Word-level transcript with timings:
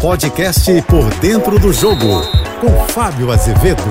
podcast 0.00 0.82
Por 0.82 1.08
Dentro 1.20 1.58
do 1.58 1.72
Jogo, 1.72 2.22
com 2.60 2.70
Fábio 2.88 3.32
Azevedo. 3.32 3.82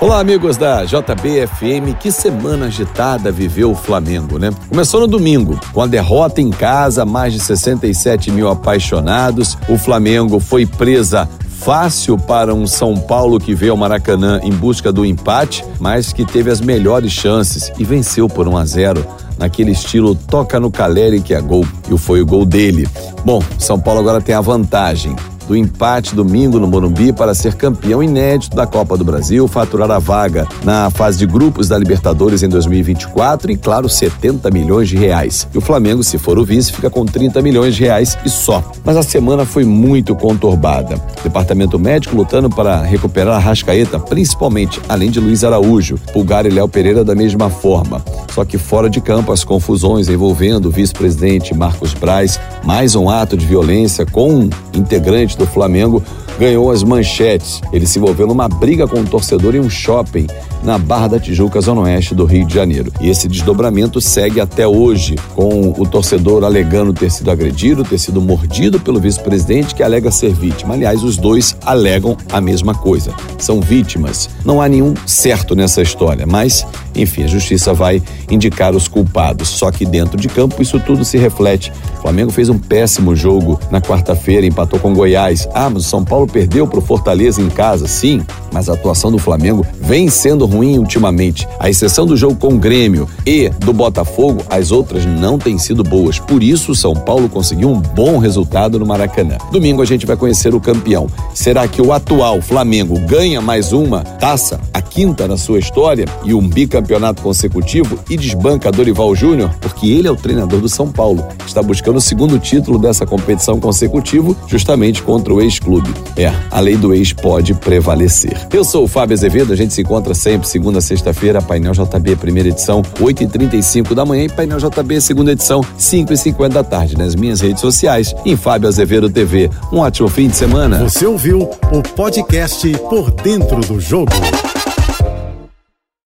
Olá, 0.00 0.20
amigos 0.20 0.56
da 0.56 0.84
JBFM. 0.84 1.94
Que 1.98 2.12
semana 2.12 2.66
agitada 2.66 3.32
viveu 3.32 3.72
o 3.72 3.74
Flamengo, 3.74 4.38
né? 4.38 4.50
Começou 4.68 5.00
no 5.00 5.06
domingo, 5.06 5.58
com 5.72 5.82
a 5.82 5.86
derrota 5.86 6.40
em 6.40 6.50
casa, 6.50 7.04
mais 7.04 7.32
de 7.32 7.40
67 7.40 8.30
mil 8.30 8.48
apaixonados. 8.48 9.58
O 9.68 9.76
Flamengo 9.76 10.38
foi 10.38 10.64
presa 10.64 11.28
fácil 11.48 12.16
para 12.16 12.54
um 12.54 12.66
São 12.66 12.96
Paulo 12.96 13.40
que 13.40 13.52
veio 13.52 13.72
ao 13.72 13.76
Maracanã 13.76 14.40
em 14.42 14.52
busca 14.52 14.92
do 14.92 15.04
empate, 15.04 15.64
mas 15.80 16.12
que 16.12 16.24
teve 16.24 16.50
as 16.50 16.60
melhores 16.60 17.10
chances 17.10 17.72
e 17.76 17.84
venceu 17.84 18.28
por 18.28 18.46
1 18.46 18.56
a 18.56 18.64
0 18.64 19.06
naquele 19.36 19.72
estilo 19.72 20.14
toca 20.14 20.60
no 20.60 20.70
Caleri 20.70 21.20
que 21.20 21.34
é 21.34 21.40
gol, 21.40 21.66
e 21.90 21.98
foi 21.98 22.22
o 22.22 22.26
gol 22.26 22.44
dele. 22.44 22.88
Bom, 23.24 23.42
São 23.58 23.78
Paulo 23.78 24.00
agora 24.00 24.20
tem 24.20 24.34
a 24.34 24.40
vantagem 24.40 25.16
do 25.48 25.56
empate 25.56 26.14
domingo 26.14 26.60
no 26.60 26.68
Morumbi 26.68 27.10
para 27.12 27.34
ser 27.34 27.54
campeão 27.54 28.02
inédito 28.02 28.54
da 28.54 28.66
Copa 28.66 28.96
do 28.98 29.04
Brasil, 29.04 29.48
faturar 29.48 29.90
a 29.90 29.98
vaga 29.98 30.46
na 30.62 30.90
fase 30.90 31.18
de 31.18 31.26
grupos 31.26 31.68
da 31.68 31.78
Libertadores 31.78 32.42
em 32.42 32.48
2024 32.48 33.50
e, 33.50 33.56
claro, 33.56 33.88
70 33.88 34.50
milhões 34.50 34.90
de 34.90 34.96
reais. 34.96 35.48
E 35.52 35.58
o 35.58 35.62
Flamengo, 35.62 36.04
se 36.04 36.18
for 36.18 36.38
o 36.38 36.44
vice, 36.44 36.72
fica 36.72 36.90
com 36.90 37.06
30 37.06 37.40
milhões 37.40 37.74
de 37.74 37.84
reais 37.84 38.18
e 38.24 38.28
só. 38.28 38.62
Mas 38.84 38.96
a 38.96 39.02
semana 39.02 39.46
foi 39.46 39.64
muito 39.64 40.14
conturbada. 40.14 41.00
Departamento 41.22 41.78
médico 41.78 42.14
lutando 42.14 42.50
para 42.50 42.82
recuperar 42.82 43.36
a 43.36 43.38
Rascaeta, 43.38 43.98
principalmente, 43.98 44.80
além 44.88 45.10
de 45.10 45.18
Luiz 45.18 45.42
Araújo, 45.44 45.96
Pulgar 46.12 46.44
e 46.44 46.50
Léo 46.50 46.68
Pereira 46.68 47.02
da 47.02 47.14
mesma 47.14 47.48
forma. 47.48 48.02
Só 48.34 48.44
que 48.44 48.58
fora 48.58 48.90
de 48.90 49.00
campo, 49.00 49.32
as 49.32 49.44
confusões 49.44 50.08
envolvendo 50.08 50.66
o 50.66 50.70
vice-presidente 50.70 51.54
Marcos 51.54 51.94
Braz, 51.94 52.38
mais 52.64 52.94
um 52.94 53.08
ato 53.08 53.36
de 53.36 53.46
violência 53.46 54.04
com 54.04 54.30
um 54.30 54.50
integrante 54.74 55.37
do 55.38 55.46
Flamengo 55.46 56.02
ganhou 56.38 56.70
as 56.70 56.82
manchetes. 56.82 57.60
Ele 57.72 57.86
se 57.86 57.98
envolveu 57.98 58.26
numa 58.26 58.48
briga 58.48 58.86
com 58.86 59.00
um 59.00 59.04
torcedor 59.04 59.54
em 59.54 59.60
um 59.60 59.68
shopping 59.68 60.26
na 60.62 60.78
Barra 60.78 61.08
da 61.08 61.20
Tijuca, 61.20 61.60
zona 61.60 61.82
oeste 61.82 62.14
do 62.14 62.24
Rio 62.24 62.46
de 62.46 62.54
Janeiro. 62.54 62.92
E 63.00 63.08
esse 63.08 63.28
desdobramento 63.28 64.00
segue 64.00 64.40
até 64.40 64.66
hoje, 64.66 65.16
com 65.34 65.74
o 65.78 65.86
torcedor 65.86 66.44
alegando 66.44 66.92
ter 66.92 67.10
sido 67.10 67.30
agredido, 67.30 67.84
ter 67.84 67.98
sido 67.98 68.20
mordido 68.20 68.80
pelo 68.80 69.00
vice-presidente 69.00 69.74
que 69.74 69.82
alega 69.82 70.10
ser 70.10 70.32
vítima. 70.32 70.74
Aliás, 70.74 71.02
os 71.02 71.16
dois 71.16 71.56
alegam 71.64 72.16
a 72.32 72.40
mesma 72.40 72.74
coisa. 72.74 73.12
São 73.38 73.60
vítimas. 73.60 74.28
Não 74.44 74.60
há 74.60 74.68
nenhum 74.68 74.94
certo 75.06 75.54
nessa 75.54 75.82
história, 75.82 76.26
mas, 76.26 76.66
enfim, 76.94 77.24
a 77.24 77.28
justiça 77.28 77.72
vai 77.72 78.02
indicar 78.30 78.74
os 78.74 78.88
culpados. 78.88 79.48
Só 79.48 79.70
que 79.70 79.84
dentro 79.84 80.16
de 80.16 80.28
campo 80.28 80.62
isso 80.62 80.78
tudo 80.80 81.04
se 81.04 81.18
reflete. 81.18 81.72
O 81.98 82.02
Flamengo 82.02 82.30
fez 82.30 82.48
um 82.48 82.58
péssimo 82.58 83.14
jogo 83.16 83.58
na 83.70 83.80
quarta-feira, 83.80 84.46
empatou 84.46 84.78
com 84.78 84.94
Goiás. 84.94 85.48
Ah, 85.54 85.70
mas 85.70 85.84
o 85.86 85.88
São 85.88 86.04
Paulo 86.04 86.27
perdeu 86.28 86.66
para 86.66 86.78
o 86.78 86.82
Fortaleza 86.82 87.40
em 87.40 87.48
casa, 87.48 87.88
sim, 87.88 88.22
mas 88.52 88.68
a 88.68 88.74
atuação 88.74 89.10
do 89.10 89.18
Flamengo 89.18 89.66
vem 89.80 90.08
sendo 90.08 90.46
ruim 90.46 90.78
ultimamente. 90.78 91.48
A 91.58 91.68
exceção 91.68 92.06
do 92.06 92.16
jogo 92.16 92.36
com 92.36 92.54
o 92.54 92.58
Grêmio 92.58 93.08
e 93.26 93.48
do 93.48 93.72
Botafogo, 93.72 94.42
as 94.48 94.70
outras 94.70 95.04
não 95.04 95.38
têm 95.38 95.58
sido 95.58 95.82
boas. 95.82 96.18
Por 96.18 96.42
isso, 96.42 96.72
o 96.72 96.76
São 96.76 96.94
Paulo 96.94 97.28
conseguiu 97.28 97.70
um 97.70 97.80
bom 97.80 98.18
resultado 98.18 98.78
no 98.78 98.86
Maracanã. 98.86 99.36
Domingo 99.50 99.82
a 99.82 99.84
gente 99.84 100.06
vai 100.06 100.16
conhecer 100.16 100.54
o 100.54 100.60
campeão. 100.60 101.06
Será 101.34 101.66
que 101.66 101.80
o 101.80 101.92
atual 101.92 102.40
Flamengo 102.40 102.98
ganha 103.00 103.40
mais 103.40 103.72
uma 103.72 104.02
taça, 104.02 104.60
a 104.72 104.80
quinta 104.82 105.26
na 105.26 105.36
sua 105.36 105.58
história, 105.58 106.04
e 106.24 106.34
um 106.34 106.46
bicampeonato 106.46 107.22
consecutivo 107.22 107.98
e 108.08 108.16
desbanca 108.16 108.70
Dorival 108.70 109.14
Júnior? 109.14 109.50
Porque 109.60 109.88
ele 109.88 110.08
é 110.08 110.10
o 110.10 110.16
treinador 110.16 110.60
do 110.60 110.68
São 110.68 110.90
Paulo. 110.90 111.26
Está 111.46 111.62
buscando 111.62 111.96
o 111.96 112.00
segundo 112.00 112.38
título 112.38 112.78
dessa 112.78 113.06
competição 113.06 113.60
consecutivo, 113.60 114.36
justamente 114.46 115.02
contra 115.02 115.32
o 115.32 115.40
ex-clube. 115.40 115.90
É, 116.18 116.32
a 116.50 116.58
lei 116.58 116.76
do 116.76 116.92
ex 116.92 117.12
pode 117.12 117.54
prevalecer. 117.54 118.36
Eu 118.52 118.64
sou 118.64 118.82
o 118.82 118.88
Fábio 118.88 119.14
Azevedo, 119.14 119.52
a 119.52 119.56
gente 119.56 119.72
se 119.72 119.82
encontra 119.82 120.14
sempre 120.14 120.48
segunda 120.48 120.78
a 120.78 120.82
sexta-feira, 120.82 121.40
Painel 121.40 121.72
JB, 121.72 122.16
primeira 122.16 122.48
edição, 122.48 122.82
8h35 122.82 123.94
da 123.94 124.04
manhã 124.04 124.24
e 124.24 124.28
Painel 124.28 124.58
JB, 124.58 125.00
segunda 125.00 125.30
edição, 125.30 125.60
5h50 125.78 126.48
da 126.48 126.64
tarde, 126.64 126.98
nas 126.98 127.14
minhas 127.14 127.40
redes 127.40 127.60
sociais, 127.60 128.12
em 128.26 128.36
Fábio 128.36 128.68
Azevedo 128.68 129.08
TV. 129.08 129.48
Um 129.72 129.78
ótimo 129.78 130.08
fim 130.08 130.26
de 130.26 130.36
semana. 130.36 130.80
Você 130.80 131.06
ouviu 131.06 131.48
o 131.70 131.82
podcast 131.94 132.68
Por 132.90 133.12
Dentro 133.12 133.60
do 133.60 133.78
Jogo. 133.78 134.10